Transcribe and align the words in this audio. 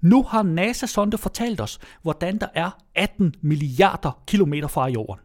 Nu 0.00 0.22
har 0.22 0.42
NASA-sonde 0.42 1.18
fortalt 1.18 1.60
os, 1.60 1.78
hvordan 2.02 2.38
der 2.38 2.46
er 2.54 2.70
18 2.94 3.34
milliarder 3.40 4.22
kilometer 4.26 4.68
fra 4.68 4.88
jorden. 4.88 5.24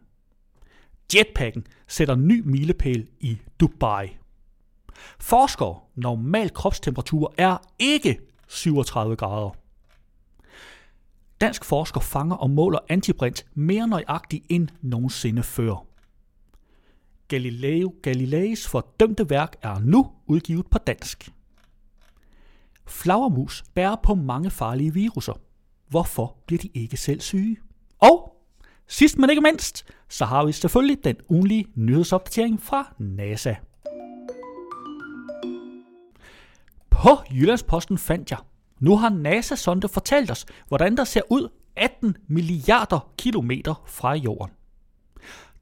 Jetpacken 1.14 1.66
sætter 1.88 2.14
ny 2.14 2.42
milepæl 2.44 3.08
i 3.20 3.38
Dubai. 3.60 4.16
Forskere, 5.20 5.80
normal 5.94 6.50
kropstemperatur 6.52 7.34
er 7.38 7.56
ikke 7.78 8.18
37 8.48 9.16
grader. 9.16 9.50
Dansk 11.40 11.64
forsker 11.64 12.00
fanger 12.00 12.36
og 12.36 12.50
måler 12.50 12.78
antibrint 12.88 13.46
mere 13.54 13.88
nøjagtigt 13.88 14.46
end 14.48 14.68
nogensinde 14.82 15.42
før. 15.42 15.86
Galileo 17.28 17.94
Galileis 18.02 18.68
fordømte 18.68 19.30
værk 19.30 19.56
er 19.62 19.78
nu 19.78 20.12
udgivet 20.26 20.66
på 20.66 20.78
dansk. 20.78 21.30
Flagermus 22.86 23.64
bærer 23.74 23.96
på 24.02 24.14
mange 24.14 24.50
farlige 24.50 24.94
viruser. 24.94 25.32
Hvorfor 25.88 26.36
bliver 26.46 26.58
de 26.62 26.68
ikke 26.74 26.96
selv 26.96 27.20
syge? 27.20 27.56
Og 27.98 28.36
sidst 28.88 29.18
men 29.18 29.30
ikke 29.30 29.42
mindst, 29.42 29.84
så 30.08 30.24
har 30.24 30.44
vi 30.44 30.52
selvfølgelig 30.52 31.04
den 31.04 31.16
ugenlige 31.28 31.66
nyhedsopdatering 31.74 32.62
fra 32.62 32.94
NASA. 32.98 33.54
På 36.90 37.10
Jyllandsposten 37.30 37.98
fandt 37.98 38.30
jeg, 38.30 38.38
nu 38.80 38.96
har 38.96 39.08
NASA-sonde 39.08 39.88
fortalt 39.88 40.30
os, 40.30 40.46
hvordan 40.68 40.96
der 40.96 41.04
ser 41.04 41.22
ud 41.30 41.48
18 41.76 42.16
milliarder 42.28 43.12
kilometer 43.18 43.82
fra 43.86 44.14
jorden. 44.14 44.50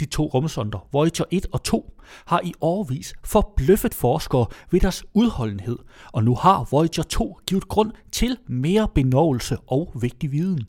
De 0.04 0.08
to 0.08 0.26
rumsonder, 0.26 0.88
Voyager 0.92 1.24
1 1.30 1.46
og 1.52 1.62
2, 1.62 1.92
har 2.26 2.40
i 2.44 2.52
årvis 2.60 3.14
forbløffet 3.24 3.94
forskere 3.94 4.46
ved 4.70 4.80
deres 4.80 5.04
udholdenhed, 5.14 5.78
og 6.12 6.24
nu 6.24 6.34
har 6.34 6.68
Voyager 6.70 7.02
2 7.02 7.38
givet 7.46 7.68
grund 7.68 7.92
til 8.12 8.36
mere 8.46 8.88
benovelse 8.94 9.56
og 9.66 9.92
vigtig 10.00 10.32
viden. 10.32 10.64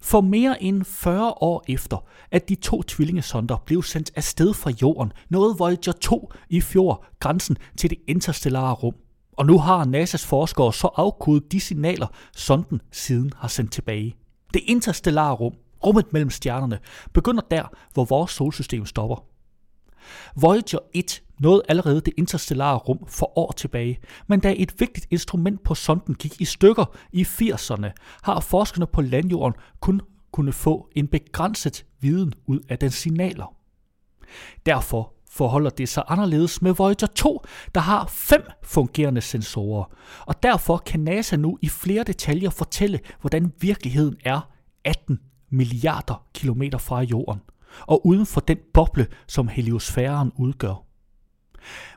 For 0.00 0.20
mere 0.20 0.62
end 0.62 0.84
40 0.84 1.30
år 1.30 1.64
efter, 1.68 2.04
at 2.30 2.48
de 2.48 2.54
to 2.54 2.82
tvillingesonder 2.82 3.56
blev 3.66 3.82
sendt 3.82 4.10
afsted 4.16 4.54
fra 4.54 4.70
jorden, 4.82 5.12
nåede 5.30 5.56
Voyager 5.58 5.92
2 6.00 6.32
i 6.50 6.60
fjor 6.60 7.04
grænsen 7.20 7.56
til 7.76 7.90
det 7.90 7.98
interstellare 8.08 8.74
rum. 8.74 8.94
Og 9.32 9.46
nu 9.46 9.58
har 9.58 9.84
NASA's 9.84 10.26
forskere 10.26 10.72
så 10.72 10.86
afkodet 10.96 11.52
de 11.52 11.60
signaler, 11.60 12.06
sonden 12.36 12.80
siden 12.90 13.32
har 13.36 13.48
sendt 13.48 13.72
tilbage. 13.72 14.16
Det 14.54 14.62
interstellare 14.66 15.34
rum, 15.34 15.52
rummet 15.86 16.12
mellem 16.12 16.30
stjernerne, 16.30 16.78
begynder 17.12 17.42
der, 17.50 17.64
hvor 17.92 18.04
vores 18.04 18.30
solsystem 18.30 18.86
stopper. 18.86 19.24
Voyager 20.36 20.78
1 20.94 21.22
nåede 21.40 21.62
allerede 21.68 22.00
det 22.00 22.14
interstellare 22.16 22.76
rum 22.76 23.06
for 23.08 23.38
år 23.38 23.52
tilbage, 23.52 23.98
men 24.26 24.40
da 24.40 24.54
et 24.56 24.80
vigtigt 24.80 25.06
instrument 25.10 25.62
på 25.62 25.74
sonden 25.74 26.14
gik 26.14 26.40
i 26.40 26.44
stykker 26.44 26.84
i 27.12 27.22
80'erne, 27.22 27.90
har 28.22 28.40
forskerne 28.40 28.86
på 28.86 29.00
landjorden 29.00 29.60
kun 29.80 30.00
kunne 30.32 30.52
få 30.52 30.88
en 30.96 31.08
begrænset 31.08 31.84
viden 32.00 32.32
ud 32.46 32.60
af 32.68 32.78
den 32.78 32.90
signaler. 32.90 33.54
Derfor 34.66 35.14
forholder 35.30 35.70
det 35.70 35.88
sig 35.88 36.04
anderledes 36.08 36.62
med 36.62 36.72
Voyager 36.72 37.06
2, 37.14 37.42
der 37.74 37.80
har 37.80 38.06
fem 38.06 38.42
fungerende 38.62 39.20
sensorer, 39.20 39.84
og 40.26 40.42
derfor 40.42 40.76
kan 40.76 41.00
NASA 41.00 41.36
nu 41.36 41.58
i 41.62 41.68
flere 41.68 42.04
detaljer 42.04 42.50
fortælle, 42.50 43.00
hvordan 43.20 43.52
virkeligheden 43.60 44.16
er 44.24 44.50
18 44.84 45.20
milliarder 45.52 46.26
kilometer 46.34 46.78
fra 46.78 47.00
jorden, 47.00 47.40
og 47.80 48.06
uden 48.06 48.26
for 48.26 48.40
den 48.40 48.58
boble, 48.74 49.06
som 49.26 49.48
heliosfæren 49.48 50.32
udgør. 50.38 50.84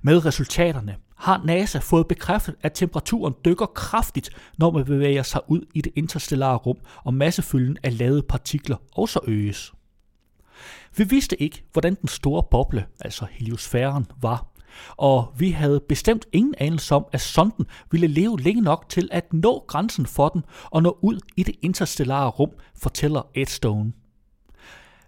Med 0.01 0.25
resultaterne 0.25 0.95
har 1.15 1.41
NASA 1.45 1.79
fået 1.79 2.07
bekræftet, 2.07 2.55
at 2.61 2.73
temperaturen 2.73 3.33
dykker 3.45 3.65
kraftigt, 3.65 4.29
når 4.57 4.71
man 4.71 4.85
bevæger 4.85 5.23
sig 5.23 5.41
ud 5.47 5.61
i 5.73 5.81
det 5.81 5.91
interstellare 5.95 6.57
rum, 6.57 6.77
og 7.03 7.13
massefylden 7.13 7.77
af 7.83 7.97
lavede 7.97 8.23
partikler 8.23 8.77
også 8.91 9.19
øges. 9.27 9.73
Vi 10.97 11.03
vidste 11.03 11.41
ikke, 11.41 11.63
hvordan 11.71 11.95
den 11.95 12.07
store 12.07 12.43
boble, 12.51 12.85
altså 12.99 13.25
heliosfæren, 13.31 14.05
var, 14.21 14.54
og 14.97 15.33
vi 15.37 15.51
havde 15.51 15.79
bestemt 15.89 16.25
ingen 16.31 16.55
anelse 16.57 16.95
om, 16.95 17.05
at 17.11 17.21
sonden 17.21 17.65
ville 17.91 18.07
leve 18.07 18.39
længe 18.39 18.61
nok 18.61 18.85
til 18.89 19.09
at 19.11 19.33
nå 19.33 19.63
grænsen 19.67 20.05
for 20.05 20.29
den 20.29 20.43
og 20.65 20.83
nå 20.83 20.97
ud 21.01 21.19
i 21.37 21.43
det 21.43 21.55
interstellare 21.61 22.29
rum, 22.29 22.51
fortæller 22.75 23.21
Ed 23.35 23.45
Stone. 23.45 23.93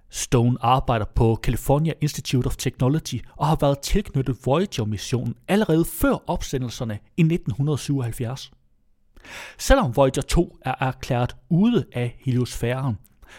Stone 0.10 0.58
arbejder 0.62 1.06
på 1.16 1.40
California 1.44 1.94
Institute 2.02 2.48
of 2.48 2.56
Technology 2.56 3.22
og 3.38 3.48
har 3.48 3.58
været 3.62 3.80
tilknyttet 3.80 4.38
Voyager-missionen 4.46 5.36
allerede 5.48 5.86
før 5.86 6.18
opsendelserne 6.28 7.00
i 7.18 7.22
1977. 7.22 8.52
Selvom 9.58 9.96
Voyager 9.96 10.22
2 10.22 10.58
er 10.62 10.76
erklæret 10.80 11.36
ude 11.50 11.86
af 11.94 12.16
heliosfæren, 12.20 12.98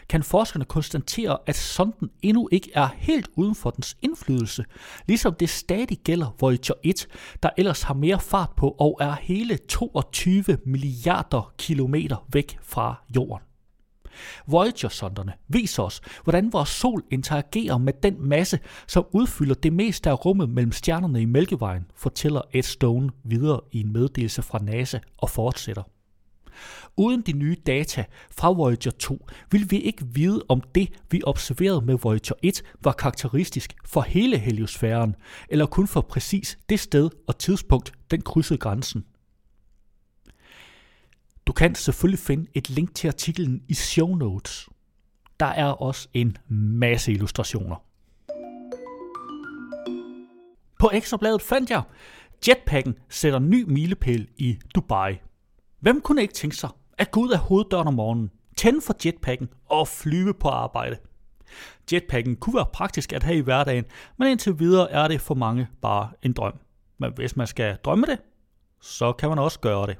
kan 0.08 0.22
forskerne 0.22 0.64
konstatere, 0.64 1.38
at 1.46 1.56
sonden 1.56 2.10
endnu 2.22 2.48
ikke 2.52 2.70
er 2.74 2.88
helt 2.96 3.28
uden 3.36 3.54
for 3.54 3.70
dens 3.70 3.96
indflydelse, 4.02 4.64
ligesom 5.08 5.34
det 5.34 5.48
stadig 5.48 5.98
gælder 6.04 6.36
Voyager 6.40 6.74
1, 6.82 7.08
der 7.42 7.50
ellers 7.56 7.82
har 7.82 7.94
mere 7.94 8.20
fart 8.20 8.50
på 8.56 8.76
og 8.78 8.98
er 9.00 9.12
hele 9.20 9.56
22 9.56 10.44
milliarder 10.66 11.52
kilometer 11.58 12.26
væk 12.32 12.58
fra 12.62 13.04
jorden. 13.16 13.48
Voyager-sonderne 14.46 15.32
viser 15.48 15.82
os, 15.82 16.00
hvordan 16.24 16.52
vores 16.52 16.68
sol 16.68 17.04
interagerer 17.10 17.78
med 17.78 17.92
den 18.02 18.28
masse, 18.28 18.58
som 18.86 19.06
udfylder 19.12 19.54
det 19.54 19.72
meste 19.72 20.10
af 20.10 20.24
rummet 20.24 20.48
mellem 20.48 20.72
stjernerne 20.72 21.22
i 21.22 21.24
Mælkevejen, 21.24 21.90
fortæller 21.96 22.40
Ed 22.52 22.62
Stone 22.62 23.10
videre 23.24 23.60
i 23.72 23.80
en 23.80 23.92
meddelelse 23.92 24.42
fra 24.42 24.58
NASA 24.58 24.98
og 25.18 25.30
fortsætter. 25.30 25.82
Uden 26.96 27.22
de 27.22 27.32
nye 27.32 27.56
data 27.66 28.04
fra 28.30 28.52
Voyager 28.52 28.90
2 28.90 29.26
vil 29.50 29.70
vi 29.70 29.80
ikke 29.80 30.06
vide, 30.06 30.44
om 30.48 30.60
det, 30.74 30.88
vi 31.10 31.22
observerede 31.26 31.80
med 31.80 31.98
Voyager 32.02 32.34
1, 32.42 32.62
var 32.82 32.92
karakteristisk 32.92 33.74
for 33.84 34.00
hele 34.00 34.38
heliosfæren, 34.38 35.16
eller 35.48 35.66
kun 35.66 35.88
for 35.88 36.00
præcis 36.00 36.58
det 36.68 36.80
sted 36.80 37.10
og 37.26 37.38
tidspunkt, 37.38 37.92
den 38.10 38.22
krydsede 38.22 38.58
grænsen. 38.58 39.04
Du 41.46 41.52
kan 41.52 41.74
selvfølgelig 41.74 42.18
finde 42.18 42.46
et 42.54 42.70
link 42.70 42.94
til 42.94 43.08
artiklen 43.08 43.62
i 43.68 43.74
show 43.74 44.14
notes. 44.14 44.68
Der 45.40 45.46
er 45.46 45.66
også 45.66 46.08
en 46.14 46.36
masse 46.48 47.12
illustrationer. 47.12 47.76
På 50.78 50.90
Ekstrabladet 50.92 51.42
fandt 51.42 51.70
jeg, 51.70 51.82
jetpacken 52.48 52.94
sætter 53.08 53.38
ny 53.38 53.62
milepæl 53.62 54.28
i 54.36 54.58
Dubai. 54.74 55.18
Hvem 55.80 56.00
kunne 56.00 56.22
ikke 56.22 56.34
tænke 56.34 56.56
sig 56.56 56.70
at 56.98 57.10
gå 57.10 57.20
ud 57.20 57.30
af 57.30 57.38
hoveddøren 57.38 57.88
om 57.88 57.94
morgenen, 57.94 58.30
tænde 58.56 58.80
for 58.80 58.96
jetpacken 59.04 59.48
og 59.66 59.88
flyve 59.88 60.34
på 60.34 60.48
arbejde? 60.48 60.96
Jetpacken 61.92 62.36
kunne 62.36 62.54
være 62.54 62.66
praktisk 62.72 63.12
at 63.12 63.22
have 63.22 63.38
i 63.38 63.40
hverdagen, 63.40 63.84
men 64.16 64.28
indtil 64.28 64.58
videre 64.58 64.90
er 64.90 65.08
det 65.08 65.20
for 65.20 65.34
mange 65.34 65.68
bare 65.82 66.10
en 66.22 66.32
drøm. 66.32 66.52
Men 66.98 67.12
hvis 67.16 67.36
man 67.36 67.46
skal 67.46 67.76
drømme 67.84 68.06
det, 68.06 68.18
så 68.80 69.12
kan 69.12 69.28
man 69.28 69.38
også 69.38 69.60
gøre 69.60 69.86
det. 69.86 69.96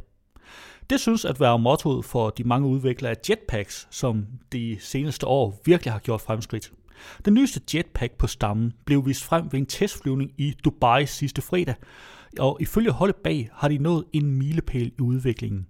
Det 0.90 1.00
synes 1.00 1.24
at 1.24 1.40
være 1.40 1.58
mottoet 1.58 2.04
for 2.04 2.30
de 2.30 2.44
mange 2.44 2.68
udviklere 2.68 3.10
af 3.10 3.30
jetpacks, 3.30 3.88
som 3.90 4.26
de 4.52 4.76
seneste 4.80 5.26
år 5.26 5.60
virkelig 5.64 5.92
har 5.92 6.00
gjort 6.00 6.20
fremskridt. 6.20 6.72
Den 7.24 7.34
nyeste 7.34 7.60
jetpack 7.74 8.12
på 8.12 8.26
stammen 8.26 8.72
blev 8.84 9.06
vist 9.06 9.24
frem 9.24 9.52
ved 9.52 9.58
en 9.58 9.66
testflyvning 9.66 10.32
i 10.38 10.54
Dubai 10.64 11.06
sidste 11.06 11.42
fredag, 11.42 11.74
og 12.38 12.58
ifølge 12.60 12.90
holdet 12.90 13.16
bag 13.16 13.48
har 13.52 13.68
de 13.68 13.78
nået 13.78 14.04
en 14.12 14.30
milepæl 14.30 14.92
i 14.98 15.00
udviklingen. 15.00 15.66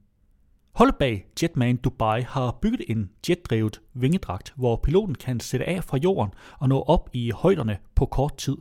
Holdet 0.78 0.96
bag 0.96 1.26
Jetman 1.42 1.76
Dubai 1.76 2.22
har 2.22 2.58
bygget 2.62 2.82
en 2.88 3.10
jetdrevet 3.28 3.80
vingedragt, 3.94 4.52
hvor 4.56 4.76
piloten 4.76 5.14
kan 5.14 5.40
sætte 5.40 5.66
af 5.66 5.84
fra 5.84 5.96
jorden 5.96 6.32
og 6.58 6.68
nå 6.68 6.82
op 6.82 7.10
i 7.12 7.30
højderne 7.30 7.78
på 7.94 8.06
kort 8.06 8.36
tid. 8.36 8.56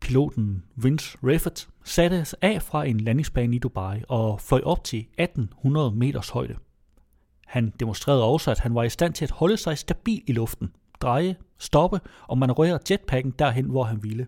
Piloten 0.00 0.64
Vince 0.76 1.18
Reffet 1.22 1.68
satte 1.84 2.24
af 2.42 2.62
fra 2.62 2.84
en 2.84 3.00
landingsbane 3.00 3.56
i 3.56 3.58
Dubai 3.58 4.02
og 4.08 4.40
fløj 4.40 4.60
op 4.64 4.84
til 4.84 5.06
1800 5.18 5.90
meters 5.90 6.28
højde. 6.28 6.54
Han 7.46 7.72
demonstrerede 7.80 8.24
også, 8.24 8.50
at 8.50 8.58
han 8.58 8.74
var 8.74 8.82
i 8.82 8.90
stand 8.90 9.14
til 9.14 9.24
at 9.24 9.30
holde 9.30 9.56
sig 9.56 9.78
stabil 9.78 10.22
i 10.26 10.32
luften, 10.32 10.72
dreje, 11.00 11.36
stoppe 11.58 12.00
og 12.28 12.38
manøvrere 12.38 12.78
jetpacken 12.90 13.34
derhen, 13.38 13.64
hvor 13.64 13.84
han 13.84 14.02
ville. 14.02 14.26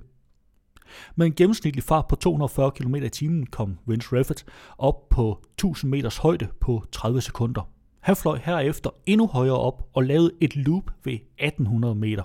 Med 1.17 1.27
en 1.27 1.35
gennemsnitlig 1.35 1.85
fart 1.85 2.07
på 2.09 2.17
240 2.17 2.71
km 2.71 2.95
i 2.95 3.09
timen 3.09 3.47
kom 3.47 3.79
Vince 3.87 4.17
Reffet 4.17 4.45
op 4.79 5.09
på 5.09 5.41
1000 5.55 5.91
meters 5.91 6.17
højde 6.17 6.49
på 6.61 6.85
30 6.93 7.21
sekunder. 7.21 7.69
Han 8.01 8.17
fløj 8.17 8.39
herefter 8.45 8.91
endnu 9.07 9.27
højere 9.27 9.59
op 9.59 9.89
og 9.93 10.03
lavede 10.03 10.31
et 10.41 10.57
loop 10.57 10.91
ved 11.05 11.19
1800 11.39 11.95
meter. 11.95 12.23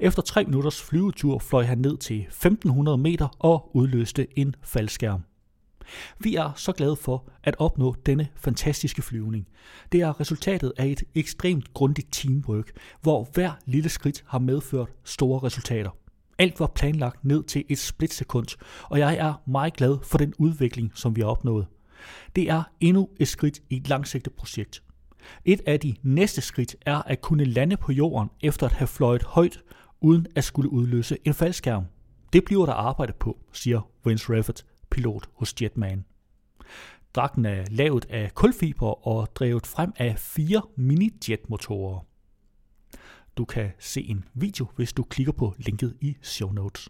Efter 0.00 0.22
tre 0.22 0.44
minutters 0.44 0.82
flyvetur 0.82 1.38
fløj 1.38 1.64
han 1.64 1.78
ned 1.78 1.96
til 1.96 2.20
1500 2.20 2.98
meter 2.98 3.28
og 3.38 3.70
udløste 3.74 4.38
en 4.38 4.54
faldskærm. 4.62 5.22
Vi 6.18 6.34
er 6.34 6.52
så 6.56 6.72
glade 6.72 6.96
for 6.96 7.28
at 7.44 7.56
opnå 7.58 7.94
denne 8.06 8.28
fantastiske 8.36 9.02
flyvning. 9.02 9.46
Det 9.92 10.00
er 10.00 10.20
resultatet 10.20 10.72
af 10.76 10.86
et 10.86 11.02
ekstremt 11.14 11.74
grundigt 11.74 12.08
teamwork, 12.12 12.70
hvor 13.02 13.28
hver 13.34 13.52
lille 13.66 13.88
skridt 13.88 14.24
har 14.26 14.38
medført 14.38 14.88
store 15.04 15.42
resultater. 15.42 15.90
Alt 16.38 16.60
var 16.60 16.66
planlagt 16.66 17.24
ned 17.24 17.42
til 17.44 17.64
et 17.68 17.78
splitsekund, 17.78 18.46
og 18.82 18.98
jeg 18.98 19.16
er 19.16 19.34
meget 19.46 19.74
glad 19.74 19.98
for 20.02 20.18
den 20.18 20.34
udvikling, 20.38 20.92
som 20.94 21.16
vi 21.16 21.20
har 21.20 21.28
opnået. 21.28 21.66
Det 22.36 22.50
er 22.50 22.62
endnu 22.80 23.08
et 23.20 23.28
skridt 23.28 23.60
i 23.70 23.76
et 23.76 23.88
langsigtet 23.88 24.32
projekt. 24.32 24.82
Et 25.44 25.60
af 25.66 25.80
de 25.80 25.96
næste 26.02 26.40
skridt 26.40 26.76
er 26.86 27.02
at 27.02 27.20
kunne 27.20 27.44
lande 27.44 27.76
på 27.76 27.92
jorden 27.92 28.30
efter 28.40 28.66
at 28.66 28.72
have 28.72 28.88
fløjet 28.88 29.22
højt, 29.22 29.62
uden 30.00 30.26
at 30.34 30.44
skulle 30.44 30.72
udløse 30.72 31.18
en 31.24 31.34
faldskærm. 31.34 31.84
Det 32.32 32.44
bliver 32.44 32.66
der 32.66 32.72
arbejde 32.72 33.12
på, 33.20 33.38
siger 33.52 33.90
Vince 34.04 34.32
Reffett, 34.32 34.66
pilot 34.90 35.28
hos 35.34 35.54
Jetman. 35.62 36.04
Dragten 37.14 37.46
er 37.46 37.64
lavet 37.70 38.06
af 38.10 38.34
kulfiber 38.34 39.08
og 39.08 39.28
drevet 39.34 39.66
frem 39.66 39.92
af 39.96 40.18
fire 40.18 40.62
mini-jetmotorer. 40.76 42.15
Du 43.36 43.44
kan 43.44 43.70
se 43.78 44.00
en 44.00 44.24
video, 44.34 44.66
hvis 44.76 44.92
du 44.92 45.02
klikker 45.02 45.32
på 45.32 45.54
linket 45.58 45.96
i 46.00 46.16
show 46.22 46.52
notes. 46.52 46.88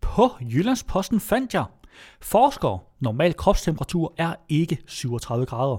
På 0.00 0.28
Jyllandsposten 0.40 1.20
fandt 1.20 1.54
jeg, 1.54 1.64
forskere, 2.20 2.78
normal 3.00 3.34
kropstemperatur 3.34 4.14
er 4.16 4.34
ikke 4.48 4.78
37 4.86 5.46
grader. 5.46 5.78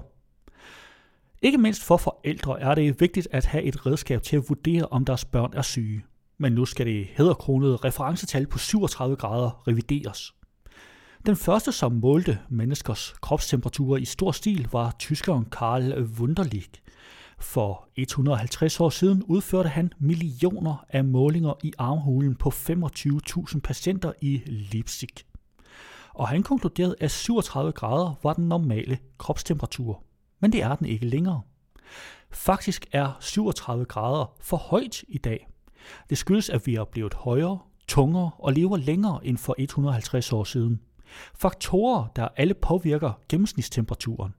Ikke 1.42 1.58
mindst 1.58 1.84
for 1.84 1.96
forældre 1.96 2.60
er 2.60 2.74
det 2.74 3.00
vigtigt 3.00 3.28
at 3.30 3.44
have 3.44 3.64
et 3.64 3.86
redskab 3.86 4.22
til 4.22 4.36
at 4.36 4.48
vurdere, 4.48 4.86
om 4.90 5.04
deres 5.04 5.24
børn 5.24 5.52
er 5.54 5.62
syge. 5.62 6.04
Men 6.38 6.52
nu 6.52 6.64
skal 6.64 6.86
det 6.86 7.06
hedderkronede 7.06 7.76
referencetal 7.76 8.46
på 8.46 8.58
37 8.58 9.16
grader 9.16 9.68
revideres. 9.68 10.34
Den 11.26 11.36
første, 11.36 11.72
som 11.72 11.92
målte 11.92 12.38
menneskers 12.48 13.14
kropstemperatur 13.20 13.96
i 13.96 14.04
stor 14.04 14.32
stil, 14.32 14.68
var 14.72 14.94
tyskeren 14.98 15.44
Karl 15.44 16.02
Wunderlich. 16.02 16.70
For 17.40 17.88
150 17.96 18.80
år 18.80 18.90
siden 18.90 19.22
udførte 19.22 19.68
han 19.68 19.92
millioner 19.98 20.84
af 20.88 21.04
målinger 21.04 21.54
i 21.62 21.72
armhulen 21.78 22.34
på 22.34 22.48
25.000 22.48 23.60
patienter 23.60 24.12
i 24.22 24.42
Leipzig. 24.46 25.08
Og 26.14 26.28
han 26.28 26.42
konkluderede, 26.42 26.94
at 27.00 27.10
37 27.10 27.72
grader 27.72 28.14
var 28.22 28.32
den 28.32 28.48
normale 28.48 28.98
kropstemperatur. 29.18 30.02
Men 30.40 30.52
det 30.52 30.62
er 30.62 30.76
den 30.76 30.86
ikke 30.86 31.06
længere. 31.06 31.42
Faktisk 32.30 32.86
er 32.92 33.12
37 33.20 33.84
grader 33.84 34.34
for 34.40 34.56
højt 34.56 35.04
i 35.08 35.18
dag. 35.18 35.48
Det 36.10 36.18
skyldes, 36.18 36.50
at 36.50 36.66
vi 36.66 36.74
er 36.74 36.84
blevet 36.84 37.14
højere, 37.14 37.58
tungere 37.88 38.30
og 38.38 38.52
lever 38.52 38.76
længere 38.76 39.26
end 39.26 39.38
for 39.38 39.54
150 39.58 40.32
år 40.32 40.44
siden. 40.44 40.80
Faktorer, 41.34 42.06
der 42.16 42.28
alle 42.36 42.54
påvirker 42.54 43.12
gennemsnitstemperaturen. 43.28 44.34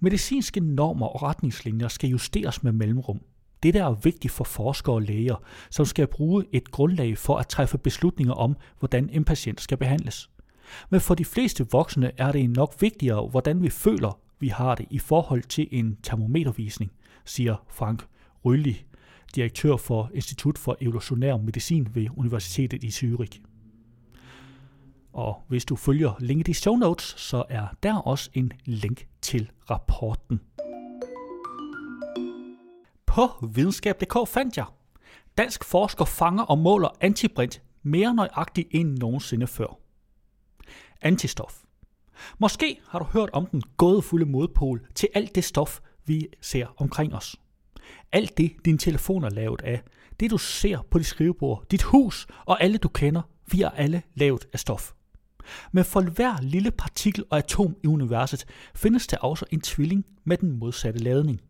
Medicinske 0.00 0.60
normer 0.60 1.06
og 1.06 1.22
retningslinjer 1.22 1.88
skal 1.88 2.10
justeres 2.10 2.62
med 2.62 2.72
mellemrum. 2.72 3.20
Det 3.62 3.74
der 3.74 3.84
er 3.84 3.94
vigtigt 3.94 4.32
for 4.32 4.44
forskere 4.44 4.94
og 4.94 5.02
læger, 5.02 5.42
som 5.70 5.86
skal 5.86 6.06
bruge 6.06 6.44
et 6.52 6.70
grundlag 6.70 7.18
for 7.18 7.36
at 7.36 7.48
træffe 7.48 7.78
beslutninger 7.78 8.34
om, 8.34 8.56
hvordan 8.78 9.10
en 9.12 9.24
patient 9.24 9.60
skal 9.60 9.78
behandles. 9.78 10.30
Men 10.90 11.00
for 11.00 11.14
de 11.14 11.24
fleste 11.24 11.66
voksne 11.70 12.10
er 12.16 12.32
det 12.32 12.50
nok 12.50 12.74
vigtigere, 12.80 13.28
hvordan 13.28 13.62
vi 13.62 13.70
føler, 13.70 14.18
vi 14.40 14.48
har 14.48 14.74
det 14.74 14.86
i 14.90 14.98
forhold 14.98 15.42
til 15.42 15.68
en 15.70 15.98
termometervisning, 16.02 16.92
siger 17.24 17.64
Frank 17.68 18.06
Rølli, 18.44 18.84
direktør 19.34 19.76
for 19.76 20.10
Institut 20.14 20.58
for 20.58 20.76
Evolutionær 20.80 21.36
Medicin 21.36 21.88
ved 21.94 22.06
Universitetet 22.16 22.84
i 22.84 22.88
Zürich. 22.88 23.40
Og 25.12 25.42
hvis 25.48 25.64
du 25.64 25.76
følger 25.76 26.12
linket 26.18 26.48
i 26.48 26.52
show 26.52 26.76
notes, 26.76 27.14
så 27.18 27.44
er 27.48 27.66
der 27.82 27.96
også 27.96 28.30
en 28.32 28.52
link 28.64 29.06
til 29.22 29.50
rapporten. 29.70 30.40
På 33.06 33.46
videnskab.dk 33.54 34.28
fandt 34.28 34.56
jeg, 34.56 34.66
dansk 35.38 35.64
forsker 35.64 36.04
fanger 36.04 36.42
og 36.42 36.58
måler 36.58 36.88
antibrint 37.00 37.62
mere 37.82 38.14
nøjagtigt 38.14 38.68
end 38.70 38.98
nogensinde 38.98 39.46
før. 39.46 39.78
Antistof. 41.02 41.62
Måske 42.38 42.80
har 42.88 42.98
du 42.98 43.04
hørt 43.04 43.30
om 43.32 43.46
den 43.46 43.62
gådefulde 43.76 44.26
modpol 44.26 44.86
til 44.94 45.08
alt 45.14 45.34
det 45.34 45.44
stof, 45.44 45.80
vi 46.06 46.26
ser 46.40 46.66
omkring 46.76 47.14
os. 47.14 47.36
Alt 48.12 48.38
det, 48.38 48.56
din 48.64 48.78
telefon 48.78 49.24
er 49.24 49.30
lavet 49.30 49.62
af, 49.62 49.82
det 50.20 50.30
du 50.30 50.38
ser 50.38 50.86
på 50.90 50.98
dit 50.98 51.06
skrivebord, 51.06 51.64
dit 51.70 51.82
hus 51.82 52.26
og 52.46 52.62
alle 52.62 52.78
du 52.78 52.88
kender, 52.88 53.22
vi 53.46 53.62
er 53.62 53.70
alle 53.70 54.02
lavet 54.14 54.48
af 54.52 54.58
stof. 54.58 54.92
Men 55.72 55.84
for 55.84 56.00
hver 56.00 56.40
lille 56.42 56.70
partikel 56.70 57.24
og 57.30 57.38
atom 57.38 57.76
i 57.84 57.86
universet 57.86 58.44
findes 58.74 59.06
der 59.06 59.18
også 59.18 59.44
en 59.50 59.60
tvilling 59.60 60.04
med 60.24 60.36
den 60.36 60.58
modsatte 60.58 61.00
ladning. 61.00 61.40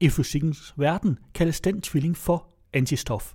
I 0.00 0.08
fysikkens 0.08 0.74
verden 0.76 1.18
kaldes 1.34 1.60
den 1.60 1.80
tvilling 1.80 2.16
for 2.16 2.46
antistof, 2.72 3.34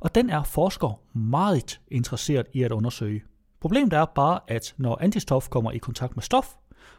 og 0.00 0.14
den 0.14 0.30
er 0.30 0.42
forskere 0.42 0.94
meget 1.12 1.80
interesseret 1.88 2.46
i 2.52 2.62
at 2.62 2.72
undersøge. 2.72 3.22
Problemet 3.60 3.92
er 3.92 4.04
bare, 4.04 4.40
at 4.48 4.74
når 4.76 4.98
antistof 5.00 5.48
kommer 5.48 5.70
i 5.70 5.78
kontakt 5.78 6.16
med 6.16 6.22
stof, 6.22 6.54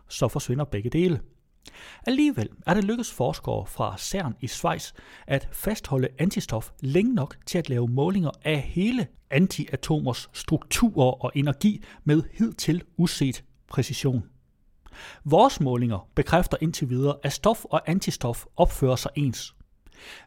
så 0.09 0.27
forsvinder 0.27 0.65
begge 0.65 0.89
dele. 0.89 1.21
Alligevel 2.07 2.49
er 2.65 2.73
det 2.73 2.83
lykkedes 2.83 3.11
forskere 3.11 3.65
fra 3.65 3.97
CERN 3.97 4.35
i 4.41 4.47
Schweiz 4.47 4.91
at 5.27 5.49
fastholde 5.51 6.07
antistof 6.19 6.69
længe 6.81 7.13
nok 7.13 7.37
til 7.45 7.57
at 7.57 7.69
lave 7.69 7.87
målinger 7.87 8.31
af 8.43 8.59
hele 8.59 9.07
antiatomers 9.29 10.29
strukturer 10.33 11.23
og 11.23 11.31
energi 11.35 11.83
med 12.03 12.23
hidtil 12.33 12.83
uset 12.97 13.43
præcision. 13.67 14.23
Vores 15.23 15.59
målinger 15.59 16.09
bekræfter 16.15 16.57
indtil 16.61 16.89
videre, 16.89 17.17
at 17.23 17.33
stof 17.33 17.65
og 17.65 17.81
antistof 17.85 18.45
opfører 18.57 18.95
sig 18.95 19.11
ens. 19.15 19.54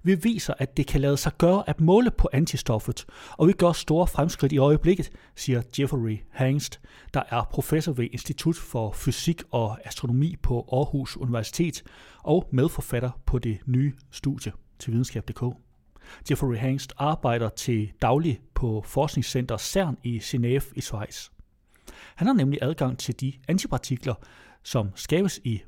Vi 0.02 0.14
viser, 0.14 0.54
at 0.58 0.76
det 0.76 0.86
kan 0.86 1.00
lade 1.00 1.16
sig 1.16 1.32
gøre 1.38 1.68
at 1.68 1.80
måle 1.80 2.10
på 2.10 2.28
antistoffet, 2.32 3.06
og 3.30 3.48
vi 3.48 3.52
gør 3.52 3.72
store 3.72 4.06
fremskridt 4.06 4.52
i 4.52 4.58
øjeblikket, 4.58 5.10
siger 5.36 5.62
Jeffrey 5.78 6.18
Hangst, 6.30 6.80
der 7.14 7.22
er 7.30 7.42
professor 7.50 7.92
ved 7.92 8.08
Institut 8.12 8.56
for 8.56 8.92
Fysik 8.92 9.42
og 9.50 9.78
Astronomi 9.84 10.36
på 10.42 10.68
Aarhus 10.72 11.16
Universitet 11.16 11.82
og 12.24 12.48
medforfatter 12.52 13.10
på 13.26 13.38
det 13.38 13.58
nye 13.66 13.92
studie 14.10 14.52
til 14.78 14.92
videnskab.dk. 14.92 15.42
Jeffrey 16.30 16.58
Hangst 16.58 16.92
arbejder 16.96 17.48
til 17.48 17.92
daglig 18.02 18.40
på 18.54 18.82
forskningscenter 18.86 19.56
CERN 19.56 19.98
i 20.04 20.18
Genève 20.18 20.72
i 20.76 20.80
Schweiz. 20.80 21.28
Han 22.14 22.26
har 22.26 22.34
nemlig 22.34 22.58
adgang 22.62 22.98
til 22.98 23.20
de 23.20 23.32
antipartikler, 23.48 24.14
som 24.62 24.90
skabes 24.94 25.40
i, 25.44 25.62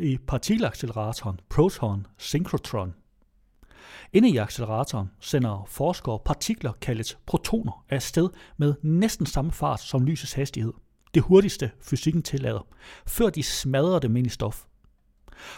i 0.00 0.18
partikelacceleratoren 0.26 1.40
proton 1.48 2.06
synchrotron. 2.18 2.94
Inde 4.12 4.30
i 4.30 4.36
acceleratoren 4.36 5.10
sender 5.20 5.64
forskere 5.68 6.18
partikler 6.24 6.72
kaldet 6.72 7.18
protoner 7.26 7.84
afsted 7.90 8.28
med 8.56 8.74
næsten 8.82 9.26
samme 9.26 9.52
fart 9.52 9.80
som 9.80 10.04
lysets 10.04 10.32
hastighed. 10.32 10.72
Det 11.14 11.22
hurtigste 11.22 11.70
fysikken 11.82 12.22
tillader, 12.22 12.66
før 13.06 13.30
de 13.30 13.42
smadrer 13.42 13.98
det 13.98 14.16
ind 14.16 14.26
i 14.26 14.30
stof. 14.30 14.64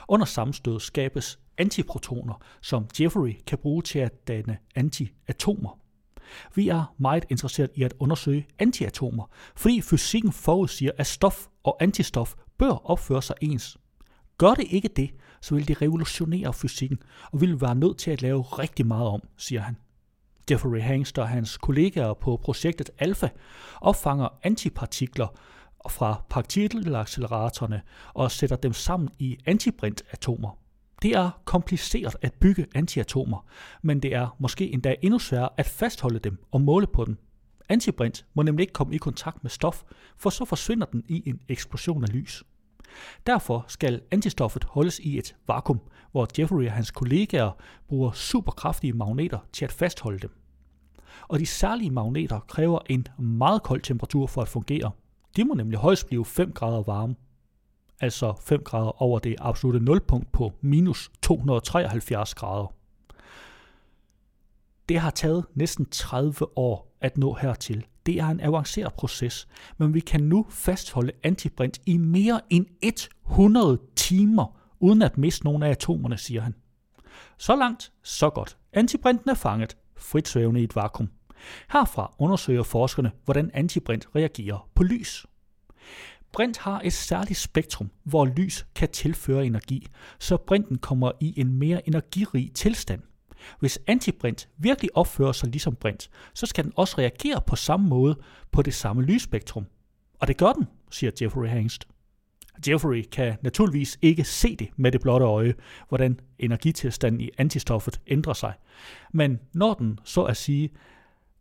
Under 0.08 0.26
sammenstød 0.26 0.80
skabes 0.80 1.38
antiprotoner, 1.58 2.34
som 2.60 2.86
Jeffrey 3.00 3.36
kan 3.46 3.58
bruge 3.58 3.82
til 3.82 3.98
at 3.98 4.28
danne 4.28 4.58
antiatomer. 4.74 5.78
Vi 6.54 6.68
er 6.68 6.94
meget 6.98 7.24
interesseret 7.30 7.70
i 7.74 7.82
at 7.82 7.94
undersøge 7.98 8.46
antiatomer, 8.58 9.30
fordi 9.56 9.80
fysikken 9.80 10.32
forudsiger, 10.32 10.92
at 10.98 11.06
stof 11.06 11.46
og 11.62 11.76
antistof 11.80 12.34
bør 12.58 12.90
opføre 12.90 13.22
sig 13.22 13.36
ens. 13.40 13.78
Gør 14.38 14.54
det 14.54 14.66
ikke 14.70 14.88
det, 14.88 15.10
så 15.40 15.54
vil 15.54 15.68
det 15.68 15.82
revolutionere 15.82 16.52
fysikken, 16.52 16.98
og 17.32 17.40
vil 17.40 17.60
være 17.60 17.74
nødt 17.74 17.98
til 17.98 18.10
at 18.10 18.22
lave 18.22 18.42
rigtig 18.42 18.86
meget 18.86 19.06
om, 19.08 19.22
siger 19.36 19.60
han. 19.60 19.76
Jeffrey 20.50 20.80
Hangst 20.80 21.18
og 21.18 21.28
hans 21.28 21.56
kollegaer 21.56 22.14
på 22.14 22.36
projektet 22.36 22.90
ALPHA 22.98 23.28
opfanger 23.80 24.28
antipartikler 24.42 25.26
fra 25.90 26.22
partikelacceleratorerne 26.30 27.82
og 28.14 28.30
sætter 28.30 28.56
dem 28.56 28.72
sammen 28.72 29.08
i 29.18 29.38
antibrintatomer. 29.46 30.58
Det 31.02 31.10
er 31.10 31.30
kompliceret 31.44 32.16
at 32.22 32.32
bygge 32.32 32.66
antiatomer, 32.74 33.46
men 33.82 34.00
det 34.00 34.14
er 34.14 34.36
måske 34.38 34.72
endda 34.72 34.94
endnu 35.02 35.18
sværere 35.18 35.48
at 35.56 35.66
fastholde 35.66 36.18
dem 36.18 36.44
og 36.50 36.60
måle 36.60 36.86
på 36.86 37.04
dem. 37.04 37.16
Antibrint 37.68 38.26
må 38.34 38.42
nemlig 38.42 38.62
ikke 38.62 38.72
komme 38.72 38.94
i 38.94 38.98
kontakt 38.98 39.44
med 39.44 39.50
stof, 39.50 39.82
for 40.16 40.30
så 40.30 40.44
forsvinder 40.44 40.86
den 40.86 41.04
i 41.08 41.22
en 41.26 41.40
eksplosion 41.48 42.04
af 42.04 42.12
lys. 42.12 42.42
Derfor 43.26 43.64
skal 43.68 44.00
antistoffet 44.10 44.64
holdes 44.64 44.98
i 44.98 45.18
et 45.18 45.36
vakuum, 45.46 45.80
hvor 46.12 46.28
Jeffrey 46.38 46.66
og 46.66 46.72
hans 46.72 46.90
kollegaer 46.90 47.50
bruger 47.88 48.12
superkraftige 48.12 48.92
magneter 48.92 49.38
til 49.52 49.64
at 49.64 49.72
fastholde 49.72 50.18
dem. 50.18 50.30
Og 51.28 51.38
de 51.38 51.46
særlige 51.46 51.90
magneter 51.90 52.40
kræver 52.40 52.78
en 52.86 53.06
meget 53.18 53.62
kold 53.62 53.80
temperatur 53.80 54.26
for 54.26 54.42
at 54.42 54.48
fungere. 54.48 54.90
De 55.36 55.44
må 55.44 55.54
nemlig 55.54 55.78
højst 55.78 56.06
blive 56.06 56.24
5 56.24 56.52
grader 56.52 56.82
varme, 56.82 57.14
altså 58.00 58.34
5 58.40 58.62
grader 58.64 59.02
over 59.02 59.18
det 59.18 59.36
absolute 59.38 59.84
nulpunkt 59.84 60.32
på 60.32 60.52
minus 60.60 61.10
273 61.22 62.34
grader. 62.34 62.74
Det 64.88 64.98
har 64.98 65.10
taget 65.10 65.44
næsten 65.54 65.86
30 65.86 66.58
år 66.58 66.96
at 67.00 67.18
nå 67.18 67.34
hertil. 67.34 67.86
Det 68.06 68.18
er 68.18 68.26
en 68.26 68.40
avanceret 68.40 68.94
proces, 68.94 69.48
men 69.78 69.94
vi 69.94 70.00
kan 70.00 70.20
nu 70.20 70.46
fastholde 70.50 71.12
antibrint 71.22 71.80
i 71.86 71.96
mere 71.96 72.40
end 72.50 72.66
100 72.82 73.80
timer, 73.96 74.58
uden 74.80 75.02
at 75.02 75.18
miste 75.18 75.44
nogle 75.44 75.66
af 75.66 75.70
atomerne, 75.70 76.18
siger 76.18 76.40
han. 76.40 76.54
Så 77.38 77.56
langt, 77.56 77.92
så 78.02 78.30
godt. 78.30 78.56
Antibrinten 78.72 79.30
er 79.30 79.34
fanget, 79.34 79.76
frit 79.96 80.28
svævende 80.28 80.60
i 80.60 80.64
et 80.64 80.76
vakuum. 80.76 81.10
Herfra 81.72 82.14
undersøger 82.18 82.62
forskerne, 82.62 83.12
hvordan 83.24 83.50
antibrint 83.54 84.06
reagerer 84.16 84.68
på 84.74 84.82
lys. 84.82 85.26
Brint 86.32 86.58
har 86.58 86.80
et 86.84 86.92
særligt 86.92 87.38
spektrum, 87.38 87.90
hvor 88.04 88.24
lys 88.24 88.66
kan 88.74 88.88
tilføre 88.88 89.46
energi, 89.46 89.86
så 90.18 90.36
brinten 90.36 90.78
kommer 90.78 91.12
i 91.20 91.40
en 91.40 91.58
mere 91.58 91.88
energirig 91.88 92.52
tilstand. 92.54 93.02
Hvis 93.60 93.78
antibrint 93.86 94.48
virkelig 94.58 94.96
opfører 94.96 95.32
sig 95.32 95.48
ligesom 95.48 95.74
brint, 95.74 96.10
så 96.34 96.46
skal 96.46 96.64
den 96.64 96.72
også 96.76 96.98
reagere 96.98 97.40
på 97.46 97.56
samme 97.56 97.88
måde 97.88 98.18
på 98.50 98.62
det 98.62 98.74
samme 98.74 99.02
lysspektrum. 99.02 99.66
Og 100.20 100.28
det 100.28 100.36
gør 100.36 100.52
den, 100.52 100.66
siger 100.90 101.10
Jeffrey 101.22 101.48
Hangst. 101.48 101.88
Jeffrey 102.68 103.02
kan 103.12 103.36
naturligvis 103.42 103.98
ikke 104.02 104.24
se 104.24 104.56
det 104.56 104.68
med 104.76 104.92
det 104.92 105.00
blotte 105.00 105.26
øje, 105.26 105.54
hvordan 105.88 106.20
energitilstanden 106.38 107.20
i 107.20 107.30
antistoffet 107.38 108.00
ændrer 108.06 108.32
sig. 108.32 108.52
Men 109.12 109.38
når 109.54 109.74
den 109.74 109.98
så 110.04 110.22
at 110.22 110.36
sige 110.36 110.70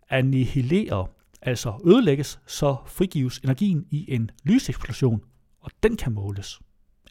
annihilerer, 0.10 1.10
altså 1.41 1.74
ødelægges, 1.86 2.39
så 2.48 2.75
frigives 2.86 3.39
energien 3.39 3.86
i 3.89 4.13
en 4.13 4.31
lyseksplosion, 4.43 5.22
og 5.60 5.72
den 5.84 5.98
kan 5.98 6.12
måles. 6.12 6.60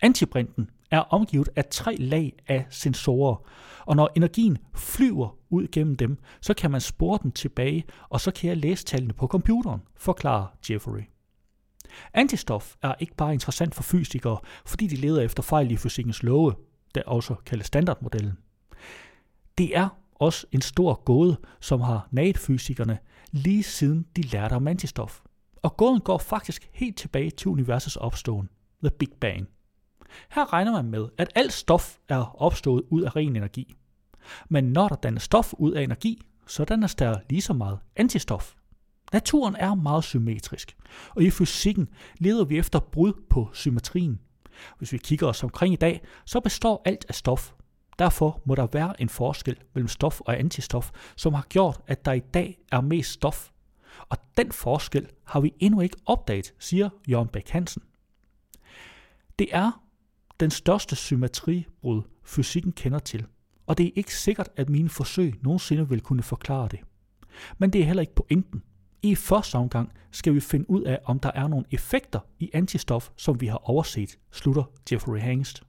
Antibrinten 0.03 0.71
er 0.91 1.01
omgivet 1.01 1.49
af 1.57 1.65
tre 1.71 1.97
lag 1.97 2.33
af 2.47 2.67
sensorer, 2.71 3.37
og 3.87 3.97
når 3.97 4.11
energien 4.17 4.59
flyver 4.75 5.37
ud 5.51 5.67
gennem 5.73 5.97
dem, 5.97 6.19
så 6.41 6.55
kan 6.55 6.71
man 6.71 6.81
spore 6.81 7.19
den 7.23 7.33
tilbage, 7.33 7.85
og 8.09 8.21
så 8.21 8.31
kan 8.31 8.49
jeg 8.49 8.57
læse 8.57 8.85
tallene 8.85 9.13
på 9.13 9.27
computeren, 9.27 9.81
forklarer 9.97 10.47
Jeffrey. 10.71 11.03
Antistof 12.15 12.75
er 12.83 12.95
ikke 12.99 13.15
bare 13.15 13.33
interessant 13.33 13.75
for 13.75 13.83
fysikere, 13.83 14.39
fordi 14.67 14.87
de 14.87 14.97
leder 14.97 15.23
efter 15.23 15.43
fejl 15.43 15.71
i 15.71 15.77
fysikkens 15.77 16.23
love, 16.23 16.55
der 16.95 17.03
også 17.07 17.35
kaldes 17.35 17.67
standardmodellen. 17.67 18.33
Det 19.59 19.77
er 19.77 19.89
også 20.15 20.47
en 20.53 20.61
stor 20.61 20.95
gåde, 21.05 21.37
som 21.61 21.81
har 21.81 22.09
naget 22.11 22.39
fysikerne 22.39 22.99
lige 23.31 23.63
siden 23.63 24.07
de 24.17 24.23
lærte 24.23 24.53
om 24.53 24.69
antistof. 24.69 25.21
Og 25.63 25.77
gåden 25.77 26.01
går 26.01 26.19
faktisk 26.19 26.69
helt 26.73 26.97
tilbage 26.97 27.31
til 27.31 27.49
universets 27.49 27.97
opståen, 27.97 28.49
The 28.83 28.91
Big 28.91 29.09
Bang. 29.21 29.49
Her 30.31 30.53
regner 30.53 30.73
man 30.73 30.91
med, 30.91 31.09
at 31.19 31.33
alt 31.35 31.53
stof 31.53 31.97
er 32.09 32.43
opstået 32.43 32.83
ud 32.91 33.03
af 33.03 33.17
ren 33.17 33.37
energi. 33.37 33.75
Men 34.49 34.65
når 34.65 34.89
der 34.89 34.97
dannes 34.97 35.23
stof 35.23 35.53
ud 35.59 35.73
af 35.73 35.83
energi, 35.83 36.23
så 36.47 36.65
dannes 36.65 36.95
der 36.95 37.19
lige 37.31 37.43
så 37.43 37.53
meget 37.53 37.79
antistof. 37.97 38.55
Naturen 39.13 39.57
er 39.57 39.75
meget 39.75 40.05
symmetrisk, 40.05 40.77
og 41.11 41.23
i 41.23 41.31
fysikken 41.31 41.89
leder 42.19 42.45
vi 42.45 42.59
efter 42.59 42.79
brud 42.79 43.13
på 43.31 43.49
symmetrien. 43.53 44.21
Hvis 44.79 44.93
vi 44.93 44.99
kigger 44.99 45.27
os 45.27 45.43
omkring 45.43 45.73
i 45.73 45.77
dag, 45.77 46.03
så 46.25 46.41
består 46.41 46.83
alt 46.85 47.05
af 47.09 47.15
stof. 47.15 47.53
Derfor 47.99 48.43
må 48.45 48.55
der 48.55 48.67
være 48.73 49.01
en 49.01 49.09
forskel 49.09 49.57
mellem 49.75 49.89
stof 49.89 50.21
og 50.21 50.39
antistof, 50.39 50.91
som 51.17 51.35
har 51.35 51.47
gjort, 51.49 51.81
at 51.87 52.05
der 52.05 52.13
i 52.13 52.21
dag 52.21 52.59
er 52.73 52.81
mest 52.81 53.11
stof. 53.11 53.51
Og 54.09 54.17
den 54.37 54.53
forskel 54.53 55.09
har 55.25 55.41
vi 55.41 55.53
endnu 55.59 55.81
ikke 55.81 55.97
opdaget, 56.07 56.55
siger 56.59 56.89
Jørgen 57.09 57.29
Bæk 57.29 57.49
Hansen. 57.49 57.83
Det 59.39 59.49
er 59.53 59.83
den 60.41 60.51
største 60.51 60.97
symmetribrud, 60.97 62.03
fysikken 62.25 62.73
kender 62.73 62.99
til, 62.99 63.27
og 63.67 63.79
det 63.79 63.87
er 63.87 63.91
ikke 63.95 64.15
sikkert, 64.15 64.49
at 64.57 64.69
mine 64.69 64.89
forsøg 64.89 65.35
nogensinde 65.43 65.89
vil 65.89 66.01
kunne 66.01 66.23
forklare 66.23 66.69
det. 66.69 66.81
Men 67.59 67.71
det 67.71 67.81
er 67.81 67.85
heller 67.85 68.01
ikke 68.01 68.15
pointen. 68.15 68.63
I 69.03 69.15
første 69.15 69.57
omgang 69.57 69.93
skal 70.11 70.35
vi 70.35 70.41
finde 70.41 70.71
ud 70.71 70.83
af, 70.83 70.99
om 71.05 71.19
der 71.19 71.31
er 71.35 71.49
nogle 71.49 71.67
effekter 71.71 72.21
i 72.39 72.51
antistof, 72.53 73.11
som 73.17 73.41
vi 73.41 73.47
har 73.47 73.71
overset, 73.71 74.19
slutter 74.33 74.65
Jeffrey 74.93 75.21
Hangst. 75.21 75.63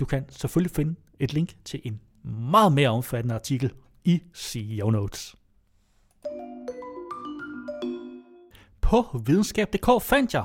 Du 0.00 0.04
kan 0.04 0.24
selvfølgelig 0.28 0.76
finde 0.76 0.94
et 1.18 1.32
link 1.32 1.56
til 1.64 1.80
en 1.84 2.00
meget 2.24 2.72
mere 2.72 2.88
omfattende 2.88 3.34
artikel 3.34 3.72
i 4.04 4.22
CEO 4.34 4.90
Notes. 4.90 5.36
På 8.80 9.22
videnskab.dk 9.26 10.02
fandt 10.02 10.34
jeg, 10.34 10.44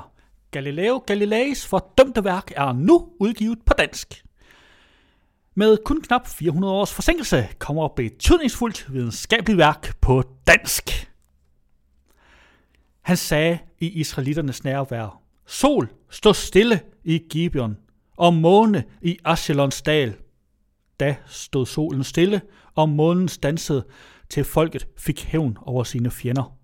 Galileo 0.50 0.98
Galileis 1.06 1.66
fordømte 1.66 2.24
værk 2.24 2.52
er 2.56 2.72
nu 2.72 3.08
udgivet 3.20 3.58
på 3.66 3.74
dansk. 3.78 4.24
Med 5.54 5.78
kun 5.84 6.02
knap 6.02 6.26
400 6.26 6.74
års 6.74 6.94
forsinkelse 6.94 7.48
kommer 7.58 7.88
betydningsfuldt 7.88 8.92
videnskabeligt 8.92 9.58
værk 9.58 10.00
på 10.00 10.22
dansk. 10.46 11.10
Han 13.00 13.16
sagde 13.16 13.58
i 13.78 13.88
israeliternes 13.88 14.64
nærvær, 14.64 15.22
Sol, 15.46 15.88
stå 16.10 16.32
stille 16.32 16.80
i 17.04 17.18
Gibeon, 17.30 17.76
og 18.16 18.34
måne 18.34 18.84
i 19.02 19.18
Ashelons 19.24 19.82
dal. 19.82 20.16
Da 21.00 21.16
stod 21.26 21.66
solen 21.66 22.04
stille, 22.04 22.40
og 22.74 22.88
månen 22.88 23.28
stansede, 23.28 23.86
til 24.30 24.44
folket 24.44 24.88
fik 24.96 25.24
hævn 25.24 25.56
over 25.60 25.84
sine 25.84 26.10
fjender. 26.10 26.57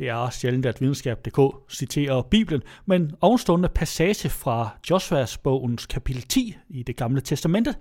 Det 0.00 0.08
er 0.08 0.30
sjældent, 0.30 0.66
at 0.66 0.80
videnskab.dk 0.80 1.40
citerer 1.70 2.22
Bibelen, 2.22 2.62
men 2.86 3.12
ovenstående 3.20 3.68
passage 3.68 4.28
fra 4.28 4.68
Josuas 4.90 5.38
bogens 5.38 5.86
kapitel 5.86 6.22
10 6.22 6.56
i 6.68 6.82
det 6.82 6.96
gamle 6.96 7.20
testamente 7.20 7.74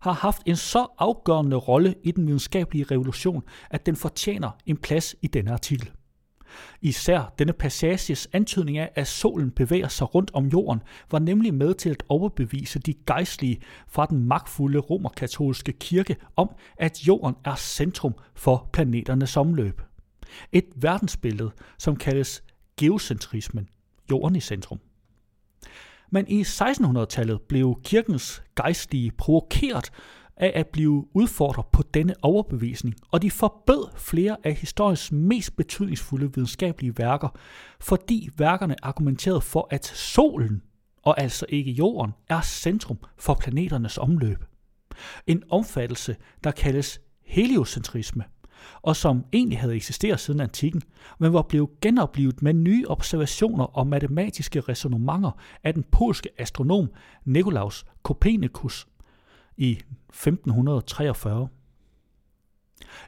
har 0.00 0.12
haft 0.12 0.42
en 0.46 0.56
så 0.56 0.86
afgørende 0.98 1.56
rolle 1.56 1.94
i 2.02 2.10
den 2.10 2.26
videnskabelige 2.26 2.86
revolution, 2.90 3.42
at 3.70 3.86
den 3.86 3.96
fortjener 3.96 4.50
en 4.66 4.76
plads 4.76 5.16
i 5.22 5.26
denne 5.26 5.52
artikel. 5.52 5.90
Især 6.82 7.34
denne 7.38 7.52
passages 7.52 8.28
antydning 8.32 8.78
af, 8.78 8.90
at 8.94 9.06
solen 9.06 9.50
bevæger 9.50 9.88
sig 9.88 10.14
rundt 10.14 10.30
om 10.34 10.46
jorden, 10.46 10.82
var 11.10 11.18
nemlig 11.18 11.54
med 11.54 11.74
til 11.74 11.90
at 11.90 12.02
overbevise 12.08 12.78
de 12.78 12.94
gejstlige 13.06 13.60
fra 13.88 14.06
den 14.06 14.24
magtfulde 14.28 14.78
romerkatolske 14.78 15.72
kirke 15.72 16.16
om, 16.36 16.50
at 16.76 17.06
jorden 17.06 17.34
er 17.44 17.54
centrum 17.54 18.14
for 18.34 18.68
planeternes 18.72 19.36
omløb. 19.36 19.80
Et 20.52 20.64
verdensbillede, 20.76 21.50
som 21.78 21.96
kaldes 21.96 22.42
geocentrismen, 22.76 23.68
jorden 24.10 24.36
i 24.36 24.40
centrum. 24.40 24.78
Men 26.10 26.28
i 26.28 26.42
1600-tallet 26.42 27.40
blev 27.42 27.80
kirkens 27.84 28.42
gejstlige 28.56 29.10
provokeret 29.10 29.90
af 30.36 30.52
at 30.54 30.66
blive 30.66 31.08
udfordret 31.16 31.66
på 31.72 31.82
denne 31.94 32.14
overbevisning, 32.22 32.94
og 33.10 33.22
de 33.22 33.30
forbød 33.30 33.88
flere 33.96 34.36
af 34.44 34.54
historiens 34.54 35.12
mest 35.12 35.56
betydningsfulde 35.56 36.34
videnskabelige 36.34 36.98
værker, 36.98 37.28
fordi 37.80 38.30
værkerne 38.36 38.84
argumenterede 38.84 39.40
for, 39.40 39.68
at 39.70 39.86
solen, 39.86 40.62
og 41.02 41.20
altså 41.20 41.46
ikke 41.48 41.70
jorden, 41.70 42.12
er 42.28 42.40
centrum 42.40 42.98
for 43.18 43.34
planeternes 43.34 43.98
omløb. 43.98 44.44
En 45.26 45.42
omfattelse, 45.50 46.16
der 46.44 46.50
kaldes 46.50 47.00
heliocentrisme, 47.22 48.24
og 48.82 48.96
som 48.96 49.24
egentlig 49.32 49.58
havde 49.58 49.74
eksisteret 49.74 50.20
siden 50.20 50.40
antikken, 50.40 50.82
men 51.18 51.32
var 51.32 51.42
blevet 51.42 51.80
genoplevet 51.80 52.42
med 52.42 52.52
nye 52.54 52.84
observationer 52.88 53.64
og 53.64 53.86
matematiske 53.86 54.60
resonemanger 54.60 55.30
af 55.64 55.74
den 55.74 55.84
polske 55.92 56.28
astronom 56.38 56.88
Nikolaus 57.24 57.84
Kopernikus 58.02 58.86
i 59.56 59.70
1543. 60.08 61.48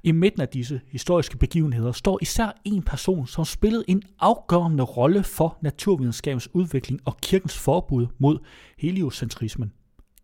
I 0.02 0.12
midten 0.12 0.40
af 0.40 0.48
disse 0.48 0.80
historiske 0.86 1.38
begivenheder 1.38 1.92
står 1.92 2.18
især 2.22 2.60
en 2.64 2.82
person, 2.82 3.26
som 3.26 3.44
spillede 3.44 3.84
en 3.88 4.02
afgørende 4.20 4.84
rolle 4.84 5.22
for 5.22 5.58
naturvidenskabens 5.62 6.54
udvikling 6.54 7.00
og 7.04 7.16
kirkens 7.16 7.58
forbud 7.58 8.06
mod 8.18 8.38
heliocentrismen, 8.78 9.72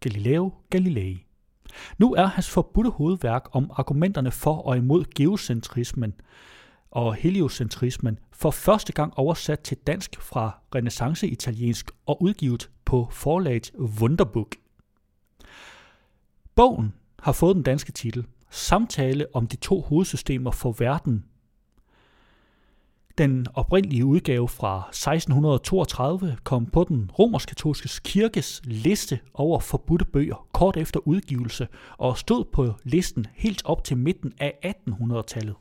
Galileo 0.01 0.53
Galilei. 0.71 1.32
Nu 1.99 2.14
er 2.14 2.26
hans 2.26 2.50
forbudte 2.50 2.91
hovedværk 2.91 3.49
om 3.52 3.71
argumenterne 3.75 4.31
for 4.31 4.57
og 4.57 4.76
imod 4.76 5.05
geocentrismen 5.14 6.14
og 6.91 7.14
heliocentrismen 7.14 8.19
for 8.33 8.50
første 8.50 8.93
gang 8.93 9.19
oversat 9.19 9.61
til 9.61 9.76
dansk 9.76 10.21
fra 10.21 10.59
renaissance-italiensk 10.75 11.91
og 12.07 12.23
udgivet 12.23 12.71
på 12.85 13.09
forlaget 13.11 13.73
Wunderbook. 14.00 14.57
Bogen 16.55 16.95
har 17.19 17.33
fået 17.33 17.57
den 17.57 17.62
danske 17.62 17.93
titel 17.93 18.26
Samtale 18.50 19.26
om 19.35 19.47
de 19.47 19.57
to 19.57 19.81
hovedsystemer 19.81 20.50
for 20.50 20.73
verden. 20.79 21.25
Den 23.19 23.47
oprindelige 23.54 24.04
udgave 24.04 24.49
fra 24.49 24.88
1632 24.88 26.37
kom 26.45 26.66
på 26.66 26.85
den 26.88 27.11
romersk-katolske 27.19 27.88
kirkes 28.04 28.61
liste 28.64 29.19
over 29.35 29.61
forbudte 29.61 30.04
bøger 30.04 30.47
kort 30.52 30.76
efter 30.76 31.00
udgivelse 31.09 31.69
og 31.99 32.19
stod 32.19 32.45
på 32.52 32.75
listen 32.85 33.26
helt 33.35 33.62
op 33.64 33.85
til 33.85 33.97
midten 33.97 34.33
af 34.40 34.75
1800-tallet. 34.90 35.54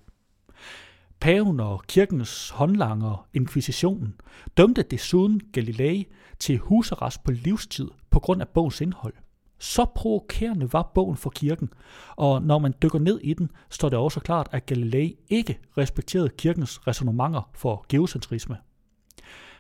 Paven 1.20 1.60
og 1.60 1.84
kirkens 1.88 2.50
håndlanger, 2.50 3.28
inkvisitionen, 3.34 4.16
dømte 4.58 4.82
desuden 4.82 5.42
Galilei 5.54 6.08
til 6.40 6.58
husarrest 6.58 7.24
på 7.24 7.32
livstid 7.32 7.88
på 8.10 8.20
grund 8.20 8.42
af 8.42 8.48
bogens 8.48 8.82
indhold. 8.82 9.14
Så 9.62 9.86
provokerende 9.96 10.74
var 10.74 10.92
bogen 10.94 11.18
for 11.18 11.30
kirken, 11.30 11.70
og 12.16 12.42
når 12.42 12.60
man 12.60 12.74
dykker 12.82 13.00
ned 13.00 13.20
i 13.24 13.34
den, 13.34 13.52
står 13.70 13.90
det 13.90 14.00
også 14.00 14.20
klart, 14.20 14.50
at 14.52 14.66
Galilei 14.66 15.16
ikke 15.30 15.60
respekterede 15.78 16.30
kirkens 16.38 16.88
resonemanger 16.88 17.50
for 17.54 17.86
geocentrisme. 17.90 18.58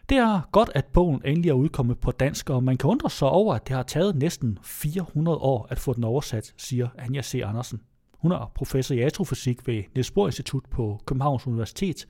Det 0.09 0.17
er 0.17 0.41
godt, 0.51 0.69
at 0.75 0.85
bogen 0.85 1.21
endelig 1.25 1.49
er 1.49 1.53
udkommet 1.53 1.99
på 1.99 2.11
dansk, 2.11 2.49
og 2.49 2.63
man 2.63 2.77
kan 2.77 2.89
undre 2.89 3.09
sig 3.09 3.29
over, 3.29 3.55
at 3.55 3.67
det 3.67 3.75
har 3.75 3.83
taget 3.83 4.15
næsten 4.15 4.59
400 4.63 5.37
år 5.37 5.67
at 5.69 5.79
få 5.79 5.93
den 5.93 6.03
oversat, 6.03 6.53
siger 6.57 6.87
Anja 6.97 7.21
C. 7.21 7.41
Andersen. 7.45 7.81
Hun 8.17 8.31
er 8.31 8.51
professor 8.55 8.95
i 8.95 8.99
astrofysik 8.99 9.67
ved 9.67 9.83
Niels 9.95 10.11
Bohr 10.11 10.27
Institut 10.27 10.63
på 10.71 11.01
Københavns 11.05 11.47
Universitet 11.47 12.07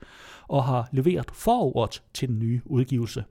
og 0.48 0.64
har 0.64 0.88
leveret 0.92 1.30
forordet 1.30 2.02
til 2.14 2.28
den 2.28 2.38
nye 2.38 2.60
udgivelse. 2.64 3.24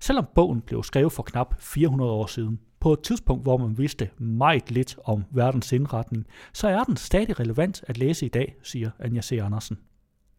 Selvom 0.00 0.26
bogen 0.34 0.60
blev 0.60 0.82
skrevet 0.82 1.12
for 1.12 1.22
knap 1.22 1.54
400 1.60 2.10
år 2.10 2.26
siden, 2.26 2.60
på 2.80 2.92
et 2.92 3.00
tidspunkt, 3.00 3.42
hvor 3.42 3.56
man 3.56 3.78
vidste 3.78 4.10
meget 4.18 4.70
lidt 4.70 4.96
om 5.04 5.24
verdens 5.30 5.72
indretning, 5.72 6.26
så 6.52 6.68
er 6.68 6.84
den 6.84 6.96
stadig 6.96 7.40
relevant 7.40 7.84
at 7.86 7.98
læse 7.98 8.26
i 8.26 8.28
dag, 8.28 8.54
siger 8.62 8.90
Anja 8.98 9.22
C. 9.22 9.32
Andersen. 9.42 9.78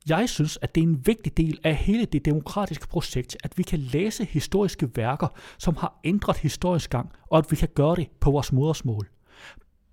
Jeg 0.10 0.30
synes, 0.30 0.60
at 0.62 0.76
det 0.76 0.84
er 0.84 0.88
en 0.88 1.08
vigtig 1.08 1.38
del 1.38 1.60
af 1.64 1.76
hele 1.76 2.06
det 2.06 2.26
demokratiske 2.26 2.88
projekt, 2.88 3.38
at 3.44 3.58
vi 3.58 3.64
kan 3.64 3.80
læse 3.80 4.26
historiske 4.26 4.90
værker, 4.96 5.28
som 5.58 5.76
har 5.76 6.00
ændret 6.04 6.38
historisk 6.38 6.90
gang, 6.90 7.12
og 7.28 7.38
at 7.38 7.46
vi 7.52 7.56
kan 7.56 7.70
gøre 7.76 7.96
det 7.96 8.08
på 8.20 8.32
vores 8.32 8.52
modersmål. 8.54 9.10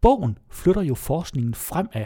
Bogen 0.00 0.38
flytter 0.50 0.83
jo 0.83 0.95
forskningen 0.95 1.55
fremad. 1.55 2.05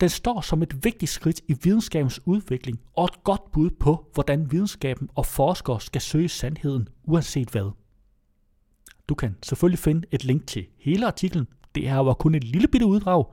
Den 0.00 0.08
står 0.08 0.40
som 0.40 0.62
et 0.62 0.84
vigtigt 0.84 1.10
skridt 1.10 1.40
i 1.48 1.56
videnskabens 1.62 2.20
udvikling 2.26 2.80
og 2.96 3.04
et 3.04 3.24
godt 3.24 3.52
bud 3.52 3.70
på, 3.70 4.10
hvordan 4.14 4.52
videnskaben 4.52 5.08
og 5.14 5.26
forskere 5.26 5.80
skal 5.80 6.00
søge 6.00 6.28
sandheden 6.28 6.88
uanset 7.04 7.50
hvad. 7.50 7.85
Du 9.08 9.14
kan 9.14 9.36
selvfølgelig 9.42 9.78
finde 9.78 10.08
et 10.10 10.24
link 10.24 10.46
til 10.46 10.66
hele 10.78 11.06
artiklen. 11.06 11.46
Det 11.74 11.88
her 11.88 11.98
var 11.98 12.14
kun 12.14 12.34
et 12.34 12.44
lille 12.44 12.68
bitte 12.68 12.86
uddrag 12.86 13.24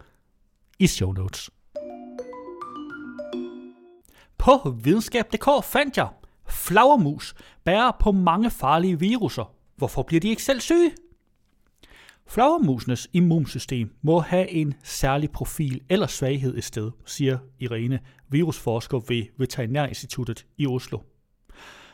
i 0.79 0.87
show 0.87 1.11
notes. 1.11 1.49
På 4.37 4.77
videnskab.dk 4.83 5.65
fandt 5.65 5.97
jeg, 5.97 6.09
flagermus 6.47 7.35
bærer 7.63 7.91
på 7.99 8.11
mange 8.11 8.49
farlige 8.49 8.99
viruser. 8.99 9.55
Hvorfor 9.75 10.03
bliver 10.03 10.19
de 10.19 10.29
ikke 10.29 10.43
selv 10.43 10.59
syge? 10.59 10.91
Flagermusenes 12.27 13.09
immunsystem 13.13 13.95
må 14.01 14.19
have 14.19 14.49
en 14.49 14.73
særlig 14.83 15.31
profil 15.31 15.81
eller 15.89 16.07
svaghed 16.07 16.57
i 16.57 16.61
sted, 16.61 16.91
siger 17.05 17.37
Irene, 17.59 17.99
virusforsker 18.29 18.99
ved 18.99 19.23
Veterinærinstituttet 19.37 20.45
i 20.57 20.67
Oslo. 20.67 20.99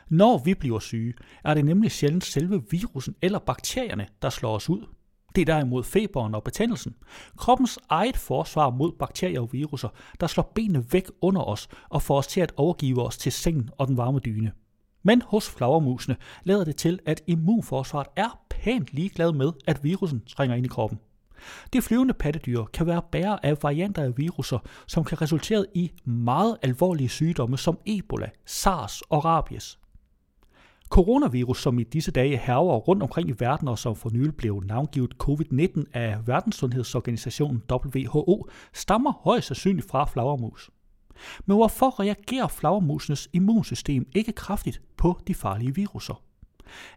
Når 0.10 0.38
vi 0.38 0.54
bliver 0.54 0.80
syge, 0.80 1.14
er 1.44 1.54
det 1.54 1.66
nemlig 1.66 1.92
sjældent 1.92 2.26
selve 2.26 2.64
virusen 2.72 3.16
eller 3.22 3.40
bakterierne, 3.40 4.08
der 4.22 4.30
slår 4.30 4.56
os 4.56 4.70
ud. 4.70 4.86
Det 5.36 5.42
er 5.42 5.46
derimod 5.46 5.84
feberen 5.84 6.36
og 6.36 6.44
betændelsen. 6.44 6.96
Kroppens 7.38 7.80
eget 7.90 8.18
forsvar 8.18 8.70
mod 8.70 8.92
bakterier 9.00 9.42
og 9.42 9.50
viruser, 9.52 9.90
der 10.20 10.28
slår 10.28 10.52
benene 10.56 10.86
væk 10.94 11.08
under 11.22 11.42
os 11.42 11.68
og 11.90 12.02
får 12.02 12.18
os 12.18 12.28
til 12.28 12.42
at 12.42 12.54
overgive 12.58 13.04
os 13.04 13.18
til 13.18 13.32
sengen 13.32 13.70
og 13.78 13.88
den 13.88 13.98
varme 13.98 14.20
dyne. 14.20 14.52
Men 15.04 15.22
hos 15.22 15.50
flagermusene 15.50 16.16
lader 16.44 16.64
det 16.64 16.76
til, 16.76 17.00
at 17.06 17.22
immunforsvaret 17.28 18.08
er 18.16 18.40
pænt 18.50 18.94
ligeglad 18.94 19.32
med, 19.32 19.52
at 19.68 19.84
virusen 19.84 20.22
trænger 20.28 20.56
ind 20.56 20.66
i 20.66 20.70
kroppen. 20.70 21.00
De 21.74 21.82
flyvende 21.82 22.14
pattedyr 22.14 22.64
kan 22.64 22.88
være 22.88 23.02
bærer 23.12 23.38
af 23.44 23.64
varianter 23.64 24.04
af 24.04 24.18
viruser, 24.18 24.60
som 24.88 25.04
kan 25.04 25.22
resultere 25.22 25.66
i 25.76 25.92
meget 26.06 26.58
alvorlige 26.62 27.10
sygdomme 27.10 27.58
som 27.58 27.78
Ebola, 27.86 28.30
SARS 28.46 29.02
og 29.02 29.26
rabies. 29.26 29.80
Coronavirus, 30.90 31.62
som 31.62 31.80
i 31.80 31.84
disse 31.84 32.12
dage 32.12 32.38
herver 32.38 32.76
rundt 32.78 33.04
omkring 33.04 33.30
i 33.30 33.34
verden 33.40 33.68
og 33.68 33.80
som 33.80 33.96
for 33.96 34.10
nylig 34.10 34.36
blev 34.36 34.64
navngivet 34.66 35.14
covid-19 35.24 35.84
af 35.94 36.28
Verdenssundhedsorganisationen 36.28 37.64
WHO, 37.72 38.50
stammer 38.74 39.12
højst 39.12 39.48
sandsynligt 39.48 39.90
fra 39.90 40.06
flagermus. 40.06 40.70
Men 41.46 41.58
hvorfor 41.58 42.00
reagerer 42.00 42.48
flagermusenes 42.48 43.30
immunsystem 43.34 44.08
ikke 44.16 44.32
kraftigt 44.32 44.82
på 44.98 45.20
de 45.28 45.34
farlige 45.34 45.76
viruser? 45.76 46.24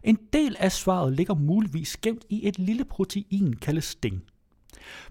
En 0.03 0.17
del 0.33 0.55
af 0.59 0.71
svaret 0.71 1.13
ligger 1.13 1.35
muligvis 1.35 1.97
gemt 1.97 2.25
i 2.29 2.47
et 2.47 2.59
lille 2.59 2.85
protein 2.85 3.55
kaldet 3.55 3.83
sting. 3.83 4.23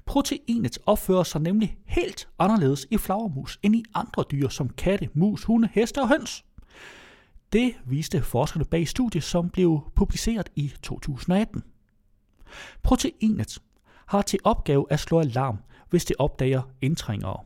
Proteinet 0.06 0.78
opfører 0.86 1.22
sig 1.22 1.40
nemlig 1.40 1.76
helt 1.86 2.28
anderledes 2.38 2.86
i 2.90 2.96
flagermus 2.96 3.58
end 3.62 3.76
i 3.76 3.84
andre 3.94 4.24
dyr 4.30 4.48
som 4.48 4.68
katte, 4.68 5.08
mus, 5.14 5.44
hunde, 5.44 5.68
heste 5.72 6.00
og 6.00 6.08
høns. 6.08 6.44
Det 7.52 7.74
viste 7.84 8.22
forskerne 8.22 8.64
bag 8.64 8.88
studiet, 8.88 9.24
som 9.24 9.50
blev 9.50 9.92
publiceret 9.94 10.48
i 10.56 10.72
2018. 10.82 11.62
Proteinet 12.82 13.58
har 14.06 14.22
til 14.22 14.38
opgave 14.44 14.86
at 14.90 15.00
slå 15.00 15.20
alarm, 15.20 15.58
hvis 15.90 16.04
det 16.04 16.16
opdager 16.18 16.62
indtrængere. 16.80 17.40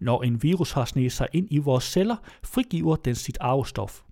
Når 0.00 0.22
en 0.22 0.42
virus 0.42 0.72
har 0.72 0.84
sneget 0.84 1.12
sig 1.12 1.28
ind 1.32 1.48
i 1.50 1.58
vores 1.58 1.84
celler, 1.84 2.16
frigiver 2.42 2.96
den 2.96 3.14
sit 3.14 3.38
arvestof. 3.40 4.02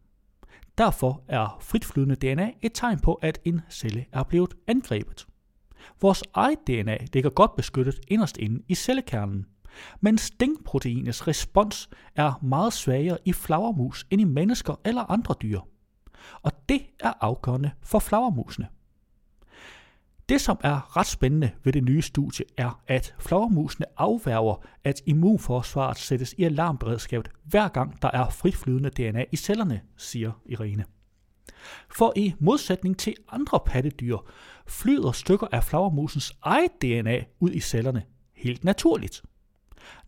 Derfor 0.79 1.23
er 1.29 1.59
fritflydende 1.61 2.15
DNA 2.17 2.51
et 2.63 2.73
tegn 2.75 2.99
på, 2.99 3.15
at 3.15 3.39
en 3.45 3.61
celle 3.71 4.07
er 4.13 4.23
blevet 4.23 4.55
angrebet. 4.67 5.27
Vores 6.01 6.23
eget 6.35 6.59
DNA 6.67 6.99
ligger 7.13 7.31
godt 7.31 7.57
beskyttet 7.57 8.01
inderst 8.09 8.37
inde 8.37 8.63
i 8.69 8.75
cellekernen, 8.75 9.47
men 10.01 10.19
stinkproteinets 10.19 11.29
respons 11.29 11.91
er 12.17 12.41
meget 12.43 12.73
svagere 12.73 13.19
i 13.25 13.33
flagermus 13.33 14.07
end 14.11 14.21
i 14.21 14.25
mennesker 14.25 14.81
eller 14.85 15.11
andre 15.11 15.35
dyr. 15.43 15.61
Og 16.43 16.53
det 16.69 16.83
er 17.01 17.13
afgørende 17.21 17.71
for 17.83 17.99
flagermusene. 17.99 18.69
Det, 20.29 20.41
som 20.41 20.57
er 20.65 20.97
ret 20.97 21.07
spændende 21.07 21.51
ved 21.65 21.73
det 21.73 21.85
nye 21.85 22.03
studie, 22.03 22.45
er, 22.57 22.81
at 22.87 23.15
flagermusene 23.19 23.87
afværger, 23.97 24.67
at 24.85 25.03
immunforsvaret 25.07 25.99
sættes 25.99 26.35
i 26.39 26.45
alarmberedskabet, 26.45 27.31
hver 27.45 27.69
gang 27.69 28.03
der 28.03 28.11
er 28.11 28.31
fritflydende 28.31 28.91
DNA 28.91 29.25
i 29.33 29.37
cellerne, 29.37 29.81
siger 29.97 30.33
Irene. 30.47 30.85
For 31.97 32.13
i 32.17 32.35
modsætning 32.41 32.99
til 32.99 33.15
andre 33.29 33.61
pattedyr, 33.67 34.17
flyder 34.67 35.13
stykker 35.13 35.47
af 35.53 35.65
flagermusens 35.65 36.33
eget 36.43 36.71
DNA 36.83 37.25
ud 37.41 37.51
i 37.51 37.61
cellerne 37.61 38.03
helt 38.37 38.65
naturligt. 38.65 39.23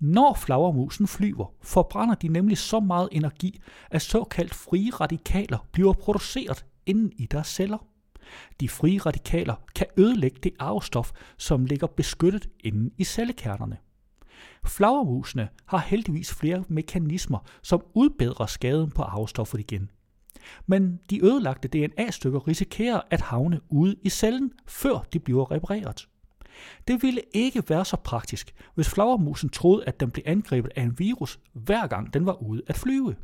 Når 0.01 0.35
flagermusen 0.35 1.07
flyver, 1.07 1.55
forbrænder 1.63 2.15
de 2.15 2.29
nemlig 2.29 2.59
så 2.59 2.81
meget 2.81 3.09
energi, 3.13 3.61
at 3.91 4.03
såkaldt 4.03 4.55
frie 4.55 4.91
radikaler 4.91 5.67
bliver 5.73 5.93
produceret 5.93 6.65
inden 6.87 7.13
i 7.17 7.27
deres 7.27 7.47
celler. 7.47 7.87
De 8.61 8.69
frie 8.69 8.99
radikaler 8.99 9.55
kan 9.75 9.87
ødelægge 9.97 10.39
det 10.43 10.53
arvestof, 10.59 11.13
som 11.39 11.65
ligger 11.65 11.87
beskyttet 11.87 12.49
inde 12.65 12.91
i 12.99 13.05
cellekernerne. 13.05 13.77
Flagermusene 14.67 15.49
har 15.67 15.79
heldigvis 15.79 16.35
flere 16.35 16.65
mekanismer, 16.69 17.39
som 17.63 17.83
udbedrer 17.95 18.47
skaden 18.47 18.91
på 18.91 19.03
arvestoffet 19.03 19.61
igen. 19.61 19.91
Men 20.67 21.01
de 21.11 21.25
ødelagte 21.25 21.69
DNA-stykker 21.69 22.49
risikerer 22.49 23.01
at 23.11 23.21
havne 23.21 23.61
ude 23.69 23.97
i 24.03 24.09
cellen, 24.09 24.53
før 24.67 25.05
de 25.13 25.19
bliver 25.19 25.51
repareret. 25.51 26.09
Det 26.89 27.03
ville 27.03 27.21
ikke 27.33 27.63
være 27.69 27.85
så 27.85 27.97
praktisk, 27.97 28.55
hvis 28.75 28.89
flagermusen 28.89 29.49
troede, 29.49 29.85
at 29.85 30.01
den 30.01 30.11
blev 30.11 30.23
angrebet 30.27 30.73
af 30.77 30.83
en 30.83 30.99
virus, 30.99 31.41
hver 31.53 31.87
gang 31.87 32.15
den 32.15 32.27
var 32.27 32.43
ude 32.43 32.63
at 32.67 32.77
flyve. 32.77 33.15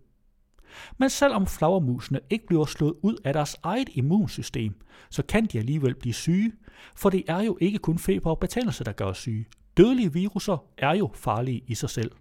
Men 0.98 1.10
selvom 1.10 1.46
flagermusene 1.46 2.20
ikke 2.30 2.46
bliver 2.46 2.66
slået 2.66 2.94
ud 3.02 3.16
af 3.24 3.32
deres 3.32 3.56
eget 3.62 3.88
immunsystem, 3.92 4.74
så 5.10 5.22
kan 5.22 5.46
de 5.46 5.58
alligevel 5.58 5.94
blive 5.94 6.14
syge, 6.14 6.52
for 6.94 7.10
det 7.10 7.24
er 7.28 7.40
jo 7.40 7.58
ikke 7.60 7.78
kun 7.78 7.98
feber 7.98 8.30
og 8.30 8.38
betændelse, 8.38 8.84
der 8.84 8.92
gør 8.92 9.12
syge. 9.12 9.46
Dødelige 9.76 10.12
viruser 10.12 10.64
er 10.78 10.94
jo 10.94 11.10
farlige 11.14 11.62
i 11.66 11.74
sig 11.74 11.90
selv. 11.90 12.12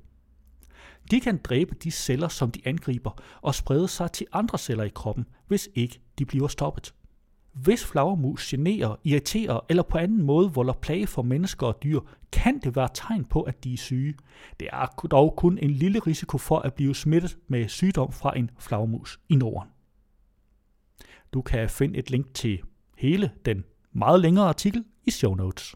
De 1.12 1.20
kan 1.20 1.38
dræbe 1.44 1.76
de 1.84 1.92
celler, 1.92 2.28
som 2.28 2.52
de 2.52 2.62
angriber, 2.66 3.12
og 3.42 3.56
sprede 3.56 3.88
sig 3.88 4.12
til 4.12 4.28
andre 4.32 4.58
celler 4.58 4.84
i 4.84 4.90
kroppen, 4.90 5.26
hvis 5.48 5.70
ikke 5.76 6.00
de 6.20 6.26
bliver 6.26 6.48
stoppet. 6.48 6.94
Hvis 7.54 7.86
flagermus 7.86 8.48
generer, 8.48 8.96
irriterer 9.04 9.60
eller 9.70 9.84
på 9.84 9.98
anden 9.98 10.22
måde 10.22 10.54
volder 10.54 10.74
plage 10.74 11.08
for 11.08 11.22
mennesker 11.22 11.68
og 11.68 11.84
dyr, 11.84 12.00
kan 12.32 12.60
det 12.60 12.76
være 12.76 12.90
tegn 12.94 13.26
på, 13.26 13.42
at 13.42 13.64
de 13.64 13.74
er 13.74 13.78
syge. 13.78 14.14
Det 14.60 14.68
er 14.74 15.08
dog 15.12 15.34
kun 15.38 15.58
en 15.58 15.72
lille 15.72 16.00
risiko 16.00 16.38
for 16.38 16.60
at 16.60 16.74
blive 16.74 16.96
smittet 16.96 17.38
med 17.48 17.68
sygdom 17.68 18.12
fra 18.12 18.38
en 18.38 18.52
flagermus 18.60 19.20
i 19.30 19.36
Norden. 19.36 19.70
Du 21.34 21.42
kan 21.42 21.70
finde 21.70 22.00
et 22.00 22.10
link 22.10 22.34
til 22.34 22.62
hele 22.98 23.32
den 23.46 23.64
meget 23.94 24.22
længere 24.22 24.46
artikel 24.48 24.86
i 25.06 25.12
show 25.12 25.34
notes. 25.34 25.76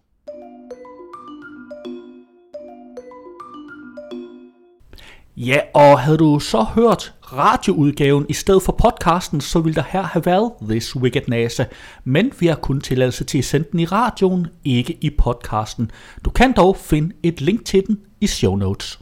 Ja, 5.38 5.60
og 5.74 6.00
havde 6.00 6.18
du 6.18 6.40
så 6.40 6.64
hørt 6.64 7.14
radioudgaven 7.22 8.26
i 8.30 8.34
stedet 8.34 8.64
for 8.64 8.72
podcasten, 8.72 9.42
så 9.42 9.60
ville 9.60 9.76
der 9.76 9.84
her 9.90 10.02
have 10.02 10.26
været 10.26 10.52
This 10.70 10.96
Wicked 10.96 11.22
NASA. 11.28 11.66
Men 12.04 12.32
vi 12.40 12.48
har 12.48 12.56
kun 12.56 12.82
tilladelse 12.82 13.24
til 13.24 13.38
at 13.38 13.46
sende 13.46 13.68
den 13.72 13.80
i 13.80 13.86
radioen, 13.86 14.48
ikke 14.66 14.98
i 15.02 15.10
podcasten. 15.10 15.92
Du 16.26 16.30
kan 16.30 16.54
dog 16.54 16.78
finde 16.78 17.16
et 17.24 17.42
link 17.42 17.66
til 17.66 17.88
den 17.88 18.00
i 18.22 18.28
show 18.28 18.56
notes. 18.56 19.00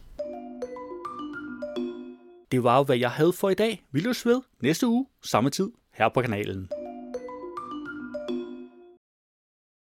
Det 2.52 2.64
var 2.64 2.78
jo, 2.78 2.84
hvad 2.84 2.98
jeg 2.98 3.10
havde 3.10 3.34
for 3.34 3.50
i 3.50 3.54
dag. 3.54 3.84
Vi 3.92 4.00
løs 4.00 4.26
ved 4.26 4.42
næste 4.62 4.88
uge, 4.88 5.06
samme 5.24 5.50
tid, 5.50 5.70
her 5.94 6.10
på 6.14 6.22
kanalen. 6.22 6.68